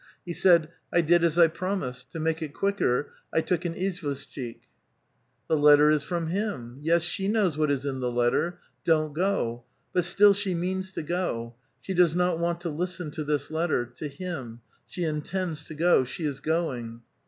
[0.25, 3.75] He said, ^ 1 did as I promised; to make it quicker, 1 took an
[3.75, 4.57] izvoshchiky
[5.47, 6.79] The letter is from him!
[6.81, 11.03] Yes, she knows what is in the letter;*' Don't go." But still she means to
[11.03, 11.53] go.
[11.81, 16.03] She does uot want to listen to this letter,— to him; she nitends to go;
[16.03, 17.01] she is going.